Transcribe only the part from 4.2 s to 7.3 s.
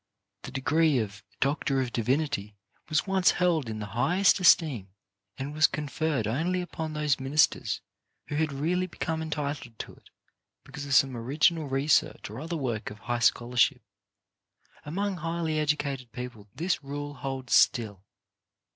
esteem, and was conferred only upon those